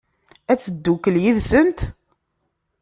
[0.51, 1.79] Ad teddukel yid-sent?